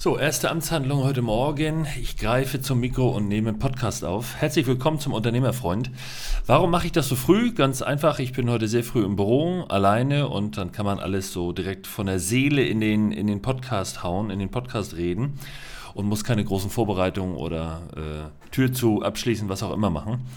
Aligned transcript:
So, 0.00 0.16
erste 0.16 0.48
Amtshandlung 0.48 1.02
heute 1.02 1.22
Morgen. 1.22 1.88
Ich 2.00 2.16
greife 2.16 2.60
zum 2.60 2.78
Mikro 2.78 3.08
und 3.08 3.26
nehme 3.26 3.48
einen 3.48 3.58
Podcast 3.58 4.04
auf. 4.04 4.36
Herzlich 4.36 4.68
willkommen 4.68 5.00
zum 5.00 5.12
Unternehmerfreund. 5.12 5.90
Warum 6.46 6.70
mache 6.70 6.86
ich 6.86 6.92
das 6.92 7.08
so 7.08 7.16
früh? 7.16 7.52
Ganz 7.52 7.82
einfach, 7.82 8.20
ich 8.20 8.32
bin 8.32 8.48
heute 8.48 8.68
sehr 8.68 8.84
früh 8.84 9.04
im 9.04 9.16
Büro, 9.16 9.64
alleine 9.68 10.28
und 10.28 10.56
dann 10.56 10.70
kann 10.70 10.86
man 10.86 11.00
alles 11.00 11.32
so 11.32 11.50
direkt 11.50 11.88
von 11.88 12.06
der 12.06 12.20
Seele 12.20 12.62
in 12.62 12.80
den, 12.80 13.10
in 13.10 13.26
den 13.26 13.42
Podcast 13.42 14.04
hauen, 14.04 14.30
in 14.30 14.38
den 14.38 14.52
Podcast 14.52 14.94
reden 14.94 15.40
und 15.94 16.06
muss 16.06 16.22
keine 16.22 16.44
großen 16.44 16.70
Vorbereitungen 16.70 17.34
oder 17.34 17.80
äh, 17.96 18.50
Tür 18.52 18.72
zu 18.72 19.02
abschließen, 19.02 19.48
was 19.48 19.64
auch 19.64 19.74
immer 19.74 19.90
machen. 19.90 20.28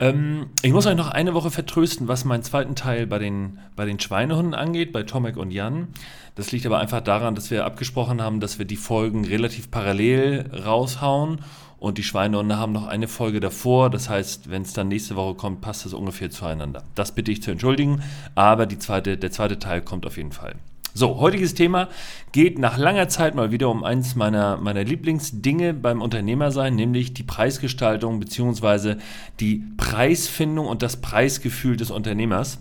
Ähm, 0.00 0.50
ich 0.62 0.72
muss 0.72 0.86
euch 0.86 0.96
noch 0.96 1.10
eine 1.10 1.34
Woche 1.34 1.50
vertrösten, 1.50 2.08
was 2.08 2.24
meinen 2.24 2.42
zweiten 2.42 2.74
Teil 2.74 3.06
bei 3.06 3.18
den, 3.18 3.58
bei 3.74 3.84
den 3.84 3.98
Schweinehunden 3.98 4.54
angeht, 4.54 4.92
bei 4.92 5.02
Tomek 5.02 5.36
und 5.36 5.50
Jan. 5.50 5.88
Das 6.36 6.52
liegt 6.52 6.66
aber 6.66 6.78
einfach 6.78 7.00
daran, 7.00 7.34
dass 7.34 7.50
wir 7.50 7.64
abgesprochen 7.64 8.22
haben, 8.22 8.40
dass 8.40 8.58
wir 8.58 8.64
die 8.64 8.76
Folgen 8.76 9.24
relativ 9.24 9.70
parallel 9.70 10.50
raushauen 10.64 11.40
und 11.78 11.98
die 11.98 12.04
Schweinehunde 12.04 12.58
haben 12.58 12.72
noch 12.72 12.86
eine 12.86 13.08
Folge 13.08 13.40
davor. 13.40 13.90
Das 13.90 14.08
heißt, 14.08 14.50
wenn 14.50 14.62
es 14.62 14.72
dann 14.72 14.88
nächste 14.88 15.16
Woche 15.16 15.34
kommt, 15.34 15.60
passt 15.60 15.84
das 15.84 15.94
ungefähr 15.94 16.30
zueinander. 16.30 16.84
Das 16.94 17.12
bitte 17.12 17.32
ich 17.32 17.42
zu 17.42 17.50
entschuldigen, 17.50 18.02
aber 18.34 18.66
die 18.66 18.78
zweite, 18.78 19.16
der 19.16 19.32
zweite 19.32 19.58
Teil 19.58 19.82
kommt 19.82 20.06
auf 20.06 20.16
jeden 20.16 20.32
Fall. 20.32 20.54
So, 20.98 21.20
heutiges 21.20 21.54
Thema 21.54 21.90
geht 22.32 22.58
nach 22.58 22.76
langer 22.76 23.06
Zeit 23.06 23.36
mal 23.36 23.52
wieder 23.52 23.70
um 23.70 23.84
eins 23.84 24.16
meiner, 24.16 24.56
meiner 24.56 24.82
Lieblingsdinge 24.82 25.72
beim 25.72 26.02
Unternehmersein, 26.02 26.74
nämlich 26.74 27.14
die 27.14 27.22
Preisgestaltung 27.22 28.18
bzw. 28.18 28.96
die 29.38 29.62
Preisfindung 29.76 30.66
und 30.66 30.82
das 30.82 30.96
Preisgefühl 30.96 31.76
des 31.76 31.92
Unternehmers. 31.92 32.58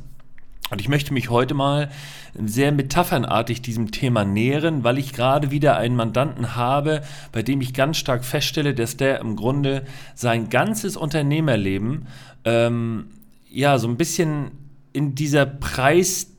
Und 0.69 0.79
ich 0.81 0.87
möchte 0.87 1.15
mich 1.15 1.31
heute 1.31 1.55
mal 1.55 1.89
sehr 2.35 2.71
metaphernartig 2.71 3.63
diesem 3.63 3.89
Thema 3.89 4.23
nähern, 4.23 4.83
weil 4.83 4.99
ich 4.99 5.13
gerade 5.13 5.49
wieder 5.49 5.77
einen 5.77 5.95
Mandanten 5.95 6.55
habe, 6.55 7.01
bei 7.31 7.41
dem 7.41 7.59
ich 7.59 7.73
ganz 7.73 7.97
stark 7.97 8.23
feststelle, 8.23 8.75
dass 8.75 8.97
der 8.97 9.19
im 9.19 9.35
Grunde 9.35 9.81
sein 10.13 10.49
ganzes 10.49 10.95
Unternehmerleben 10.95 12.05
ähm, 12.45 13.07
ja 13.49 13.79
so 13.79 13.87
ein 13.87 13.97
bisschen 13.97 14.51
in 14.93 15.15
dieser 15.15 15.47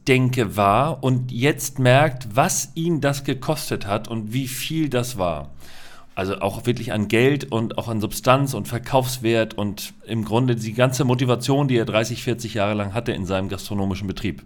Preisdenke 0.08 0.56
war 0.56 1.04
und 1.04 1.30
jetzt 1.32 1.78
merkt, 1.78 2.34
was 2.34 2.72
ihn 2.74 3.02
das 3.02 3.24
gekostet 3.24 3.86
hat 3.86 4.08
und 4.08 4.32
wie 4.32 4.48
viel 4.48 4.88
das 4.88 5.18
war. 5.18 5.50
Also 6.14 6.40
auch 6.40 6.64
wirklich 6.64 6.94
an 6.94 7.08
Geld 7.08 7.52
und 7.52 7.76
auch 7.76 7.88
an 7.88 8.00
Substanz 8.00 8.54
und 8.54 8.68
Verkaufswert 8.68 9.52
und 9.52 9.92
im 10.06 10.24
Grunde 10.24 10.56
die 10.56 10.72
ganze 10.72 11.04
Motivation, 11.04 11.68
die 11.68 11.76
er 11.76 11.84
30, 11.84 12.22
40 12.22 12.54
Jahre 12.54 12.72
lang 12.72 12.94
hatte 12.94 13.12
in 13.12 13.26
seinem 13.26 13.50
gastronomischen 13.50 14.08
Betrieb. 14.08 14.44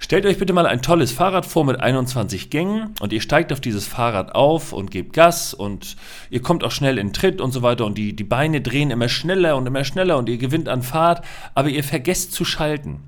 Stellt 0.00 0.26
euch 0.26 0.38
bitte 0.38 0.52
mal 0.52 0.66
ein 0.66 0.82
tolles 0.82 1.12
Fahrrad 1.12 1.46
vor 1.46 1.64
mit 1.64 1.78
21 1.78 2.50
Gängen 2.50 2.92
und 2.98 3.12
ihr 3.12 3.20
steigt 3.20 3.52
auf 3.52 3.60
dieses 3.60 3.86
Fahrrad 3.86 4.34
auf 4.34 4.72
und 4.72 4.90
gebt 4.90 5.12
Gas 5.12 5.54
und 5.54 5.94
ihr 6.28 6.42
kommt 6.42 6.64
auch 6.64 6.72
schnell 6.72 6.98
in 6.98 7.12
Tritt 7.12 7.40
und 7.40 7.52
so 7.52 7.62
weiter 7.62 7.86
und 7.86 7.96
die, 7.98 8.16
die 8.16 8.24
Beine 8.24 8.60
drehen 8.60 8.90
immer 8.90 9.08
schneller 9.08 9.56
und 9.56 9.64
immer 9.64 9.84
schneller 9.84 10.18
und 10.18 10.28
ihr 10.28 10.38
gewinnt 10.38 10.68
an 10.68 10.82
Fahrt, 10.82 11.24
aber 11.54 11.68
ihr 11.68 11.84
vergesst 11.84 12.32
zu 12.32 12.44
schalten 12.44 12.98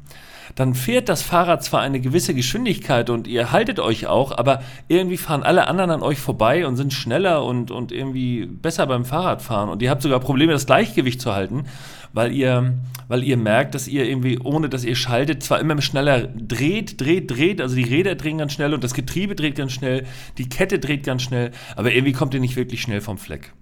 dann 0.54 0.74
fährt 0.74 1.08
das 1.08 1.22
Fahrrad 1.22 1.64
zwar 1.64 1.80
eine 1.80 2.00
gewisse 2.00 2.34
Geschwindigkeit 2.34 3.10
und 3.10 3.26
ihr 3.26 3.52
haltet 3.52 3.80
euch 3.80 4.06
auch, 4.06 4.36
aber 4.36 4.62
irgendwie 4.88 5.16
fahren 5.16 5.42
alle 5.42 5.66
anderen 5.66 5.90
an 5.90 6.02
euch 6.02 6.18
vorbei 6.18 6.66
und 6.66 6.76
sind 6.76 6.92
schneller 6.92 7.44
und, 7.44 7.70
und 7.70 7.92
irgendwie 7.92 8.46
besser 8.46 8.86
beim 8.86 9.04
Fahrradfahren. 9.04 9.70
Und 9.70 9.82
ihr 9.82 9.90
habt 9.90 10.02
sogar 10.02 10.20
Probleme, 10.20 10.52
das 10.52 10.66
Gleichgewicht 10.66 11.20
zu 11.20 11.34
halten, 11.34 11.64
weil 12.12 12.32
ihr, 12.32 12.74
weil 13.08 13.24
ihr 13.24 13.36
merkt, 13.36 13.74
dass 13.74 13.88
ihr 13.88 14.04
irgendwie, 14.06 14.38
ohne 14.38 14.68
dass 14.68 14.84
ihr 14.84 14.96
schaltet, 14.96 15.42
zwar 15.42 15.60
immer 15.60 15.80
schneller 15.82 16.28
dreht, 16.28 17.00
dreht, 17.00 17.30
dreht, 17.30 17.60
also 17.60 17.74
die 17.74 17.84
Räder 17.84 18.14
drehen 18.14 18.38
ganz 18.38 18.52
schnell 18.52 18.74
und 18.74 18.84
das 18.84 18.94
Getriebe 18.94 19.34
dreht 19.34 19.56
ganz 19.56 19.72
schnell, 19.72 20.06
die 20.38 20.48
Kette 20.48 20.78
dreht 20.78 21.04
ganz 21.04 21.22
schnell, 21.22 21.50
aber 21.76 21.92
irgendwie 21.92 22.12
kommt 22.12 22.34
ihr 22.34 22.40
nicht 22.40 22.56
wirklich 22.56 22.82
schnell 22.82 23.00
vom 23.00 23.18
Fleck. 23.18 23.52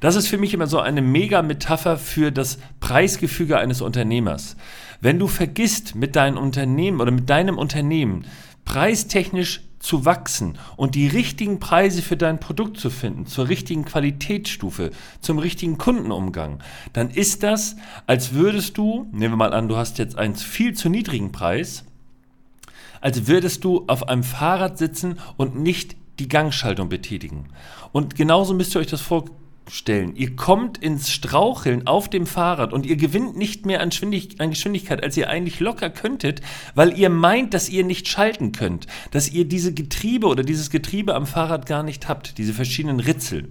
Das 0.00 0.16
ist 0.16 0.28
für 0.28 0.38
mich 0.38 0.52
immer 0.54 0.66
so 0.66 0.80
eine 0.80 1.02
mega 1.02 1.42
Metapher 1.42 1.96
für 1.98 2.30
das 2.30 2.58
Preisgefüge 2.80 3.58
eines 3.58 3.80
Unternehmers. 3.80 4.56
Wenn 5.00 5.18
du 5.18 5.26
vergisst, 5.26 5.94
mit 5.94 6.16
deinem 6.16 6.38
Unternehmen 6.38 7.00
oder 7.00 7.10
mit 7.10 7.28
deinem 7.30 7.58
Unternehmen 7.58 8.24
preistechnisch 8.64 9.62
zu 9.78 10.04
wachsen 10.04 10.58
und 10.76 10.94
die 10.94 11.06
richtigen 11.06 11.60
Preise 11.60 12.02
für 12.02 12.16
dein 12.16 12.40
Produkt 12.40 12.78
zu 12.78 12.90
finden, 12.90 13.26
zur 13.26 13.48
richtigen 13.48 13.84
Qualitätsstufe, 13.84 14.90
zum 15.20 15.38
richtigen 15.38 15.78
Kundenumgang, 15.78 16.58
dann 16.92 17.10
ist 17.10 17.42
das, 17.42 17.76
als 18.06 18.32
würdest 18.32 18.76
du, 18.78 19.06
nehmen 19.12 19.34
wir 19.34 19.36
mal 19.36 19.54
an, 19.54 19.68
du 19.68 19.76
hast 19.76 19.98
jetzt 19.98 20.18
einen 20.18 20.34
viel 20.34 20.74
zu 20.74 20.88
niedrigen 20.88 21.30
Preis, 21.30 21.84
als 23.00 23.28
würdest 23.28 23.62
du 23.64 23.84
auf 23.86 24.08
einem 24.08 24.24
Fahrrad 24.24 24.78
sitzen 24.78 25.18
und 25.36 25.56
nicht 25.56 25.94
die 26.18 26.28
Gangschaltung 26.28 26.88
betätigen. 26.88 27.48
Und 27.92 28.16
genauso 28.16 28.54
müsst 28.54 28.74
ihr 28.74 28.80
euch 28.80 28.86
das 28.88 29.02
vorstellen 29.02 29.45
stellen. 29.68 30.14
Ihr 30.16 30.36
kommt 30.36 30.78
ins 30.78 31.10
Straucheln 31.10 31.86
auf 31.86 32.08
dem 32.08 32.26
Fahrrad 32.26 32.72
und 32.72 32.86
ihr 32.86 32.96
gewinnt 32.96 33.36
nicht 33.36 33.66
mehr 33.66 33.80
an, 33.80 33.90
Geschwindigkeit, 33.90 35.02
als 35.02 35.16
ihr 35.16 35.28
eigentlich 35.28 35.60
locker 35.60 35.90
könntet, 35.90 36.40
weil 36.74 36.96
ihr 36.98 37.10
meint, 37.10 37.54
dass 37.54 37.68
ihr 37.68 37.84
nicht 37.84 38.08
schalten 38.08 38.52
könnt, 38.52 38.86
dass 39.10 39.30
ihr 39.30 39.44
diese 39.44 39.74
Getriebe 39.74 40.26
oder 40.26 40.42
dieses 40.42 40.70
Getriebe 40.70 41.14
am 41.14 41.26
Fahrrad 41.26 41.66
gar 41.66 41.82
nicht 41.82 42.08
habt, 42.08 42.38
diese 42.38 42.52
verschiedenen 42.52 43.00
Ritzel. 43.00 43.48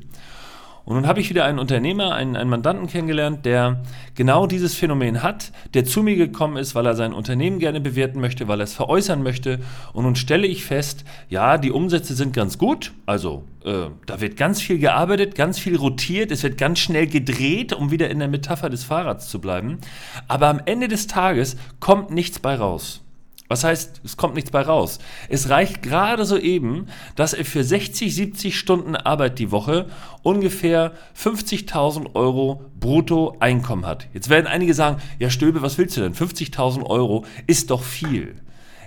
Und 0.85 0.95
nun 0.95 1.07
habe 1.07 1.19
ich 1.19 1.29
wieder 1.29 1.45
einen 1.45 1.57
Unternehmer, 1.57 2.13
einen, 2.13 2.35
einen 2.35 2.49
Mandanten 2.49 2.87
kennengelernt, 2.87 3.43
der 3.45 3.81
genau 4.13 4.45
dieses 4.45 4.75
Phänomen 4.75 5.23
hat, 5.23 5.51
der 5.73 5.83
zu 5.83 6.03
mir 6.03 6.15
gekommen 6.15 6.57
ist, 6.57 6.75
weil 6.75 6.85
er 6.85 6.95
sein 6.95 7.11
Unternehmen 7.11 7.57
gerne 7.57 7.81
bewerten 7.81 8.21
möchte, 8.21 8.47
weil 8.47 8.61
er 8.61 8.65
es 8.65 8.75
veräußern 8.75 9.23
möchte. 9.23 9.59
Und 9.93 10.03
nun 10.03 10.15
stelle 10.15 10.45
ich 10.45 10.63
fest, 10.63 11.03
ja, 11.27 11.57
die 11.57 11.71
Umsätze 11.71 12.13
sind 12.13 12.33
ganz 12.33 12.59
gut. 12.59 12.93
Also 13.07 13.43
äh, 13.63 13.87
da 14.05 14.21
wird 14.21 14.37
ganz 14.37 14.61
viel 14.61 14.77
gearbeitet, 14.77 15.33
ganz 15.33 15.57
viel 15.57 15.75
rotiert, 15.75 16.31
es 16.31 16.43
wird 16.43 16.57
ganz 16.57 16.79
schnell 16.79 17.07
gedreht, 17.07 17.73
um 17.73 17.89
wieder 17.89 18.09
in 18.09 18.19
der 18.19 18.27
Metapher 18.27 18.69
des 18.69 18.83
Fahrrads 18.83 19.27
zu 19.27 19.41
bleiben. 19.41 19.79
Aber 20.27 20.47
am 20.47 20.61
Ende 20.65 20.87
des 20.87 21.07
Tages 21.07 21.57
kommt 21.79 22.11
nichts 22.11 22.39
bei 22.39 22.55
raus. 22.55 23.04
Was 23.47 23.63
heißt, 23.63 24.01
es 24.03 24.17
kommt 24.17 24.33
nichts 24.33 24.49
bei 24.49 24.61
raus? 24.61 24.97
Es 25.29 25.49
reicht 25.49 25.83
gerade 25.83 26.25
so 26.25 26.37
eben, 26.37 26.87
dass 27.15 27.33
er 27.33 27.45
für 27.45 27.63
60, 27.63 28.13
70 28.13 28.57
Stunden 28.57 28.95
Arbeit 28.95 29.37
die 29.37 29.51
Woche 29.51 29.85
ungefähr 30.23 30.93
50.000 31.15 32.15
Euro 32.15 32.65
brutto 32.79 33.37
Einkommen 33.39 33.85
hat. 33.85 34.07
Jetzt 34.13 34.29
werden 34.29 34.47
einige 34.47 34.73
sagen, 34.73 34.99
ja 35.19 35.29
Stöbe, 35.29 35.61
was 35.61 35.77
willst 35.77 35.95
du 35.95 36.01
denn? 36.01 36.15
50.000 36.15 36.83
Euro 36.83 37.25
ist 37.45 37.69
doch 37.69 37.83
viel. 37.83 38.35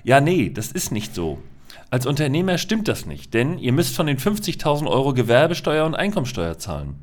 Ja, 0.02 0.20
nee, 0.20 0.50
das 0.50 0.72
ist 0.72 0.90
nicht 0.90 1.14
so. 1.14 1.38
Als 1.90 2.04
Unternehmer 2.04 2.58
stimmt 2.58 2.88
das 2.88 3.06
nicht, 3.06 3.34
denn 3.34 3.58
ihr 3.58 3.72
müsst 3.72 3.94
von 3.94 4.06
den 4.06 4.18
50.000 4.18 4.88
Euro 4.88 5.14
Gewerbesteuer 5.14 5.86
und 5.86 5.94
Einkommensteuer 5.94 6.58
zahlen. 6.58 6.96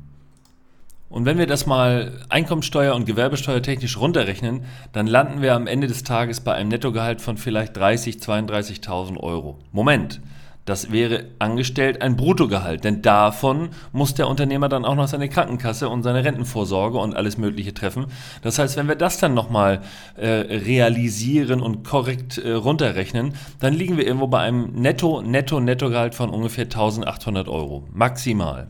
Und 1.08 1.24
wenn 1.24 1.38
wir 1.38 1.46
das 1.46 1.66
mal 1.66 2.12
Einkommensteuer 2.28 2.94
und 2.94 3.06
Gewerbesteuer 3.06 3.62
technisch 3.62 3.96
runterrechnen, 3.96 4.64
dann 4.92 5.06
landen 5.06 5.40
wir 5.40 5.54
am 5.54 5.66
Ende 5.66 5.86
des 5.86 6.02
Tages 6.02 6.40
bei 6.40 6.54
einem 6.54 6.68
Nettogehalt 6.68 7.20
von 7.20 7.36
vielleicht 7.36 7.76
30, 7.76 8.16
32.000 8.16 9.18
Euro. 9.18 9.58
Moment, 9.70 10.20
das 10.66 10.90
wäre 10.90 11.26
angestellt 11.38 12.02
ein 12.02 12.16
Bruttogehalt, 12.16 12.82
denn 12.82 13.00
davon 13.00 13.68
muss 13.92 14.14
der 14.14 14.26
Unternehmer 14.26 14.68
dann 14.68 14.84
auch 14.84 14.96
noch 14.96 15.06
seine 15.06 15.28
Krankenkasse 15.28 15.88
und 15.88 16.02
seine 16.02 16.24
Rentenvorsorge 16.24 16.98
und 16.98 17.14
alles 17.14 17.38
Mögliche 17.38 17.72
treffen. 17.72 18.06
Das 18.42 18.58
heißt, 18.58 18.76
wenn 18.76 18.88
wir 18.88 18.96
das 18.96 19.18
dann 19.18 19.32
nochmal 19.32 19.82
äh, 20.16 20.26
realisieren 20.26 21.60
und 21.60 21.84
korrekt 21.84 22.38
äh, 22.38 22.50
runterrechnen, 22.50 23.34
dann 23.60 23.74
liegen 23.74 23.96
wir 23.96 24.04
irgendwo 24.04 24.26
bei 24.26 24.40
einem 24.40 24.72
Netto, 24.72 25.22
Netto, 25.22 25.60
Nettogehalt 25.60 26.16
von 26.16 26.30
ungefähr 26.30 26.64
1800 26.64 27.46
Euro. 27.48 27.84
Maximal. 27.92 28.66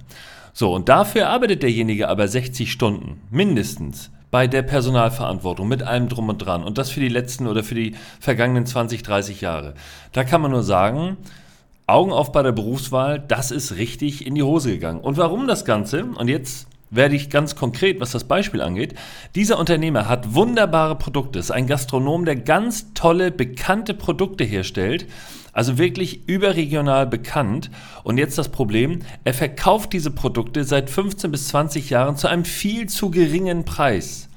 So, 0.58 0.72
und 0.74 0.88
dafür 0.88 1.28
arbeitet 1.28 1.62
derjenige 1.62 2.08
aber 2.08 2.26
60 2.26 2.72
Stunden, 2.72 3.20
mindestens, 3.30 4.10
bei 4.30 4.46
der 4.46 4.62
Personalverantwortung, 4.62 5.68
mit 5.68 5.82
allem 5.82 6.08
drum 6.08 6.30
und 6.30 6.38
dran. 6.38 6.64
Und 6.64 6.78
das 6.78 6.88
für 6.88 7.00
die 7.00 7.10
letzten 7.10 7.46
oder 7.46 7.62
für 7.62 7.74
die 7.74 7.94
vergangenen 8.20 8.64
20, 8.64 9.02
30 9.02 9.42
Jahre. 9.42 9.74
Da 10.12 10.24
kann 10.24 10.40
man 10.40 10.52
nur 10.52 10.62
sagen, 10.62 11.18
Augen 11.86 12.10
auf 12.10 12.32
bei 12.32 12.42
der 12.42 12.52
Berufswahl, 12.52 13.18
das 13.18 13.50
ist 13.50 13.76
richtig 13.76 14.26
in 14.26 14.34
die 14.34 14.42
Hose 14.42 14.70
gegangen. 14.70 15.00
Und 15.00 15.18
warum 15.18 15.46
das 15.46 15.66
Ganze? 15.66 16.06
Und 16.06 16.28
jetzt 16.28 16.68
werde 16.88 17.16
ich 17.16 17.28
ganz 17.28 17.54
konkret, 17.54 18.00
was 18.00 18.12
das 18.12 18.24
Beispiel 18.24 18.62
angeht. 18.62 18.94
Dieser 19.34 19.58
Unternehmer 19.58 20.08
hat 20.08 20.34
wunderbare 20.34 20.96
Produkte, 20.96 21.38
ist 21.38 21.50
ein 21.50 21.66
Gastronom, 21.66 22.24
der 22.24 22.36
ganz 22.36 22.94
tolle, 22.94 23.30
bekannte 23.30 23.92
Produkte 23.92 24.44
herstellt, 24.44 25.06
also 25.56 25.78
wirklich 25.78 26.28
überregional 26.28 27.06
bekannt. 27.06 27.70
Und 28.04 28.18
jetzt 28.18 28.36
das 28.36 28.50
Problem, 28.50 28.98
er 29.24 29.32
verkauft 29.32 29.94
diese 29.94 30.10
Produkte 30.10 30.64
seit 30.64 30.90
15 30.90 31.30
bis 31.30 31.48
20 31.48 31.88
Jahren 31.88 32.16
zu 32.18 32.28
einem 32.28 32.44
viel 32.44 32.90
zu 32.90 33.10
geringen 33.10 33.64
Preis. 33.64 34.28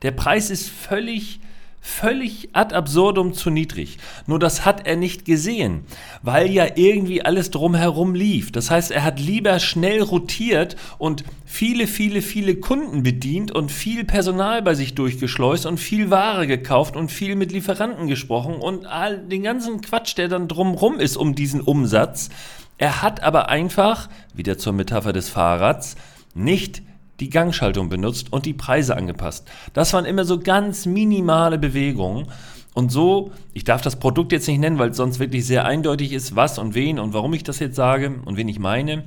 Der 0.00 0.12
Preis 0.12 0.48
ist 0.48 0.70
völlig 0.70 1.40
völlig 1.84 2.50
ad 2.52 2.74
absurdum 2.74 3.34
zu 3.34 3.50
niedrig. 3.50 3.98
Nur 4.26 4.38
das 4.38 4.64
hat 4.64 4.86
er 4.86 4.94
nicht 4.94 5.24
gesehen, 5.24 5.84
weil 6.22 6.48
ja 6.48 6.64
irgendwie 6.76 7.24
alles 7.24 7.50
drumherum 7.50 8.14
lief. 8.14 8.52
Das 8.52 8.70
heißt, 8.70 8.92
er 8.92 9.02
hat 9.02 9.18
lieber 9.18 9.58
schnell 9.58 10.00
rotiert 10.00 10.76
und 10.98 11.24
viele, 11.44 11.88
viele, 11.88 12.22
viele 12.22 12.54
Kunden 12.54 13.02
bedient 13.02 13.50
und 13.50 13.72
viel 13.72 14.04
Personal 14.04 14.62
bei 14.62 14.74
sich 14.74 14.94
durchgeschleust 14.94 15.66
und 15.66 15.78
viel 15.78 16.08
Ware 16.08 16.46
gekauft 16.46 16.94
und 16.94 17.10
viel 17.10 17.34
mit 17.34 17.50
Lieferanten 17.50 18.06
gesprochen 18.06 18.54
und 18.54 18.86
all 18.86 19.18
den 19.18 19.42
ganzen 19.42 19.80
Quatsch, 19.80 20.16
der 20.16 20.28
dann 20.28 20.46
drumherum 20.46 21.00
ist 21.00 21.16
um 21.16 21.34
diesen 21.34 21.60
Umsatz, 21.60 22.30
Er 22.78 23.02
hat 23.02 23.22
aber 23.22 23.48
einfach, 23.48 24.08
wieder 24.34 24.56
zur 24.56 24.72
Metapher 24.72 25.12
des 25.12 25.28
Fahrrads, 25.28 25.96
nicht 26.34 26.82
die 27.22 27.30
Gangschaltung 27.30 27.88
benutzt 27.88 28.32
und 28.32 28.46
die 28.46 28.52
Preise 28.52 28.96
angepasst. 28.96 29.48
Das 29.74 29.92
waren 29.92 30.04
immer 30.04 30.24
so 30.24 30.40
ganz 30.40 30.86
minimale 30.86 31.56
Bewegungen. 31.56 32.26
Und 32.74 32.90
so, 32.90 33.30
ich 33.52 33.62
darf 33.62 33.80
das 33.80 33.96
Produkt 33.96 34.32
jetzt 34.32 34.48
nicht 34.48 34.58
nennen, 34.58 34.80
weil 34.80 34.90
es 34.90 34.96
sonst 34.96 35.20
wirklich 35.20 35.46
sehr 35.46 35.64
eindeutig 35.64 36.12
ist, 36.12 36.34
was 36.34 36.58
und 36.58 36.74
wen 36.74 36.98
und 36.98 37.12
warum 37.12 37.32
ich 37.32 37.44
das 37.44 37.60
jetzt 37.60 37.76
sage 37.76 38.12
und 38.24 38.36
wen 38.36 38.48
ich 38.48 38.58
meine. 38.58 39.04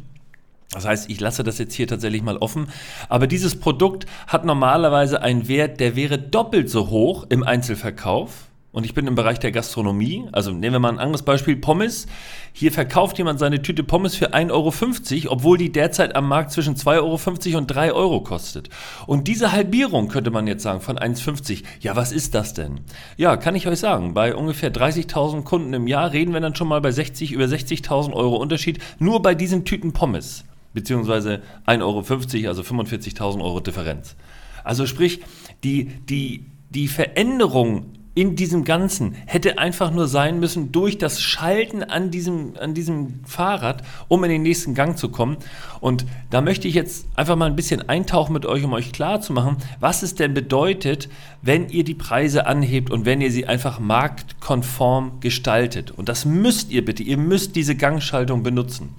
Das 0.71 0.85
heißt, 0.85 1.09
ich 1.09 1.19
lasse 1.19 1.43
das 1.43 1.57
jetzt 1.57 1.73
hier 1.73 1.87
tatsächlich 1.87 2.21
mal 2.21 2.37
offen. 2.37 2.67
Aber 3.09 3.27
dieses 3.27 3.59
Produkt 3.59 4.05
hat 4.27 4.45
normalerweise 4.45 5.21
einen 5.21 5.49
Wert, 5.49 5.81
der 5.81 5.97
wäre 5.97 6.17
doppelt 6.17 6.69
so 6.69 6.89
hoch 6.89 7.25
im 7.27 7.43
Einzelverkauf 7.43 8.47
und 8.75 8.85
ich 8.85 8.93
bin 8.93 9.07
im 9.07 9.15
Bereich 9.15 9.39
der 9.39 9.53
Gastronomie. 9.53 10.25
Also 10.33 10.51
nehmen 10.51 10.73
wir 10.73 10.79
mal 10.79 10.91
ein 10.91 10.99
anderes 10.99 11.23
Beispiel, 11.23 11.55
Pommes. 11.55 12.07
Hier 12.51 12.73
verkauft 12.73 13.17
jemand 13.17 13.39
seine 13.39 13.61
Tüte 13.61 13.85
Pommes 13.85 14.15
für 14.15 14.33
1,50 14.33 14.51
Euro, 14.51 15.31
obwohl 15.31 15.57
die 15.57 15.71
derzeit 15.71 16.13
am 16.13 16.27
Markt 16.27 16.51
zwischen 16.51 16.75
2,50 16.75 17.47
Euro 17.47 17.57
und 17.59 17.67
3 17.67 17.93
Euro 17.93 18.19
kostet. 18.19 18.67
Und 19.07 19.29
diese 19.29 19.53
Halbierung 19.53 20.09
könnte 20.09 20.29
man 20.29 20.45
jetzt 20.45 20.63
sagen 20.63 20.81
von 20.81 20.97
1,50. 20.99 21.63
Ja, 21.79 21.95
was 21.95 22.11
ist 22.11 22.35
das 22.35 22.53
denn? 22.53 22.81
Ja, 23.15 23.37
kann 23.37 23.55
ich 23.55 23.65
euch 23.65 23.79
sagen, 23.79 24.13
bei 24.13 24.35
ungefähr 24.35 24.73
30.000 24.73 25.43
Kunden 25.43 25.71
im 25.71 25.87
Jahr 25.87 26.11
reden 26.11 26.33
wir 26.33 26.41
dann 26.41 26.55
schon 26.55 26.67
mal 26.67 26.81
bei 26.81 26.91
60, 26.91 27.31
über 27.31 27.45
60.000 27.45 28.11
Euro 28.11 28.35
Unterschied, 28.35 28.79
nur 28.99 29.21
bei 29.21 29.35
diesen 29.35 29.63
Tüten 29.63 29.93
Pommes. 29.93 30.43
Beziehungsweise 30.73 31.41
1,50 31.65 31.81
Euro, 31.81 32.49
also 32.49 32.61
45.000 32.61 33.41
Euro 33.41 33.61
Differenz. 33.61 34.17
Also 34.65 34.85
sprich, 34.85 35.21
die, 35.63 35.85
die, 35.85 36.47
die 36.71 36.89
Veränderung 36.89 37.94
in 38.15 38.37
diesem 38.37 38.63
Ganzen 38.63 39.13
hätte 39.25 39.57
einfach 39.57 39.91
nur 39.91 40.07
sein 40.07 40.39
müssen 40.39 40.71
durch 40.71 40.97
das 40.97 41.21
Schalten 41.21 41.83
an 41.83 42.11
diesem, 42.11 42.53
an 42.57 42.73
diesem 42.73 43.19
Fahrrad, 43.25 43.83
um 44.07 44.23
in 44.23 44.29
den 44.29 44.41
nächsten 44.41 44.73
Gang 44.73 44.97
zu 44.97 45.09
kommen. 45.09 45.35
Und 45.81 46.05
da 46.29 46.39
möchte 46.39 46.69
ich 46.69 46.75
jetzt 46.75 47.07
einfach 47.15 47.35
mal 47.35 47.47
ein 47.47 47.57
bisschen 47.57 47.87
eintauchen 47.89 48.31
mit 48.31 48.45
euch, 48.45 48.63
um 48.63 48.71
euch 48.71 48.93
klarzumachen, 48.93 49.57
was 49.81 50.01
es 50.01 50.15
denn 50.15 50.33
bedeutet, 50.33 51.09
wenn 51.41 51.67
ihr 51.67 51.83
die 51.83 51.93
Preise 51.93 52.47
anhebt 52.47 52.89
und 52.89 53.05
wenn 53.05 53.19
ihr 53.19 53.31
sie 53.31 53.47
einfach 53.47 53.79
marktkonform 53.79 55.19
gestaltet. 55.19 55.91
Und 55.91 56.07
das 56.07 56.23
müsst 56.23 56.71
ihr 56.71 56.85
bitte, 56.85 57.03
ihr 57.03 57.17
müsst 57.17 57.57
diese 57.57 57.75
Gangschaltung 57.75 58.43
benutzen. 58.43 58.95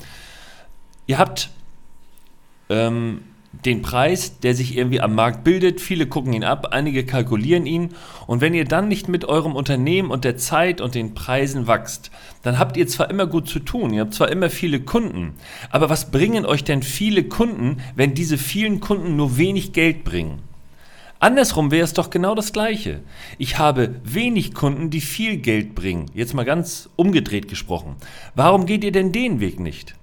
Ihr 1.07 1.17
habt 1.17 1.49
ähm, 2.69 3.23
den 3.65 3.83
Preis, 3.83 4.39
der 4.41 4.55
sich 4.55 4.77
irgendwie 4.77 5.01
am 5.01 5.15
Markt 5.15 5.45
bildet. 5.45 5.81
Viele 5.81 6.07
gucken 6.07 6.33
ihn 6.33 6.45
ab, 6.45 6.69
einige 6.73 7.05
kalkulieren 7.05 7.67
ihn. 7.67 7.95
Und 8.27 8.41
wenn 8.41 8.55
ihr 8.55 8.65
dann 8.65 8.89
nicht 8.89 9.09
mit 9.09 9.25
eurem 9.25 9.57
Unternehmen 9.57 10.11
und 10.11 10.25
der 10.25 10.37
Zeit 10.37 10.81
und 10.81 10.95
den 10.95 11.15
Preisen 11.15 11.67
wächst, 11.67 12.11
dann 12.43 12.59
habt 12.59 12.77
ihr 12.77 12.87
zwar 12.87 13.11
immer 13.11 13.27
gut 13.27 13.49
zu 13.49 13.59
tun, 13.59 13.93
ihr 13.93 14.03
habt 14.03 14.15
zwar 14.15 14.31
immer 14.31 14.51
viele 14.51 14.81
Kunden, 14.81 15.35
aber 15.71 15.89
was 15.91 16.11
bringen 16.11 16.47
euch 16.47 16.63
denn 16.63 16.83
viele 16.83 17.25
Kunden, 17.25 17.79
wenn 17.95 18.15
diese 18.15 18.39
vielen 18.39 18.81
Kunden 18.81 19.17
nur 19.17 19.37
wenig 19.37 19.73
Geld 19.73 20.05
bringen? 20.05 20.43
Andersrum 21.19 21.71
wäre 21.71 21.85
es 21.85 21.95
doch 21.95 22.11
genau 22.11 22.35
das 22.35 22.53
Gleiche. 22.53 23.01
Ich 23.39 23.59
habe 23.59 23.97
wenig 24.05 24.53
Kunden, 24.53 24.91
die 24.91 25.01
viel 25.01 25.39
Geld 25.39 25.75
bringen. 25.75 26.11
Jetzt 26.13 26.35
mal 26.35 26.45
ganz 26.45 26.91
umgedreht 26.97 27.49
gesprochen. 27.49 27.97
Warum 28.35 28.67
geht 28.67 28.85
ihr 28.85 28.93
denn 28.93 29.13
den 29.13 29.41
Weg 29.41 29.59
nicht? 29.59 29.95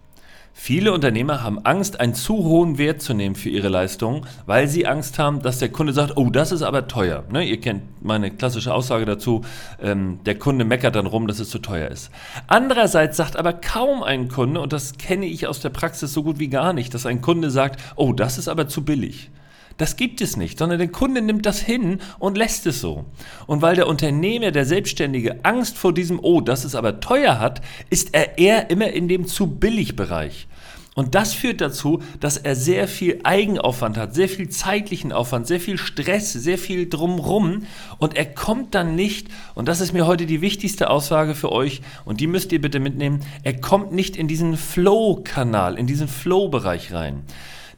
Viele 0.56 0.94
Unternehmer 0.94 1.44
haben 1.44 1.66
Angst, 1.66 2.00
einen 2.00 2.14
zu 2.14 2.36
hohen 2.38 2.78
Wert 2.78 3.02
zu 3.02 3.16
nehmen 3.16 3.36
für 3.36 3.50
ihre 3.50 3.70
Leistungen, 3.70 4.26
weil 4.46 4.68
sie 4.68 4.86
Angst 4.86 5.18
haben, 5.18 5.42
dass 5.42 5.58
der 5.58 5.70
Kunde 5.70 5.94
sagt, 5.94 6.16
oh, 6.16 6.30
das 6.30 6.52
ist 6.52 6.62
aber 6.62 6.88
teuer. 6.88 7.24
Ne, 7.32 7.44
ihr 7.44 7.60
kennt 7.60 7.82
meine 8.04 8.30
klassische 8.30 8.74
Aussage 8.74 9.06
dazu, 9.06 9.42
ähm, 9.82 10.20
der 10.26 10.38
Kunde 10.38 10.64
meckert 10.64 10.96
dann 10.96 11.08
rum, 11.08 11.28
dass 11.28 11.40
es 11.40 11.50
zu 11.50 11.60
teuer 11.60 11.90
ist. 11.90 12.12
Andererseits 12.48 13.18
sagt 13.18 13.36
aber 13.36 13.52
kaum 13.52 14.04
ein 14.04 14.30
Kunde, 14.30 14.62
und 14.62 14.72
das 14.72 14.98
kenne 14.98 15.26
ich 15.26 15.48
aus 15.48 15.60
der 15.60 15.70
Praxis 15.70 16.14
so 16.14 16.24
gut 16.24 16.40
wie 16.40 16.50
gar 16.50 16.72
nicht, 16.72 16.94
dass 16.94 17.08
ein 17.08 17.22
Kunde 17.22 17.50
sagt, 17.50 17.82
oh, 17.96 18.14
das 18.14 18.38
ist 18.38 18.48
aber 18.48 18.68
zu 18.68 18.86
billig. 18.86 19.32
Das 19.78 19.96
gibt 19.96 20.22
es 20.22 20.38
nicht, 20.38 20.60
sondern 20.60 20.80
der 20.80 20.90
Kunde 20.90 21.22
nimmt 21.22 21.46
das 21.46 21.60
hin 21.60 22.00
und 22.20 22.38
lässt 22.38 22.66
es 22.68 22.80
so. 22.80 23.06
Und 23.48 23.62
weil 23.62 23.75
der 23.75 23.88
Unternehmer, 23.88 24.52
der 24.52 24.66
Selbstständige 24.66 25.44
Angst 25.44 25.78
vor 25.78 25.94
diesem, 25.94 26.20
oh, 26.22 26.42
das 26.42 26.66
ist 26.66 26.75
aber 26.75 27.00
teuer 27.00 27.40
hat, 27.40 27.62
ist 27.90 28.10
er 28.14 28.38
eher 28.38 28.70
immer 28.70 28.92
in 28.92 29.08
dem 29.08 29.25
zu 29.25 29.48
billig 29.48 29.96
Bereich. 29.96 30.48
Und 30.96 31.16
das 31.16 31.34
führt 31.34 31.60
dazu, 31.60 32.04
dass 32.20 32.38
er 32.38 32.56
sehr 32.56 32.88
viel 32.88 33.20
Eigenaufwand 33.24 33.98
hat, 33.98 34.14
sehr 34.14 34.30
viel 34.30 34.50
zeitlichen 34.50 35.12
Aufwand, 35.12 35.48
sehr 35.48 35.60
viel 35.60 35.78
Stress, 35.78 36.34
sehr 36.34 36.60
viel 36.60 36.88
drumrum. 36.88 37.66
Und 37.98 38.16
er 38.16 38.25
kommt 38.25 38.75
dann 38.75 38.96
nicht, 38.96 39.28
und 39.56 39.68
das 39.68 39.81
ist 39.81 39.94
mir 39.94 40.06
heute 40.06 40.28
die 40.28 40.42
wichtigste 40.42 40.92
Aussage 40.92 41.34
für 41.34 41.52
euch, 41.52 41.81
und 42.06 42.20
die 42.20 42.28
müsst 42.28 42.52
ihr 42.52 42.62
bitte 42.62 42.80
mitnehmen, 42.80 43.22
er 43.42 43.60
kommt 43.60 43.92
nicht 43.92 44.16
in 44.16 44.28
diesen 44.28 44.56
Flow-Kanal, 44.56 45.80
in 45.80 45.88
diesen 45.88 46.08
Flow-Bereich 46.08 46.94
rein. 46.94 47.24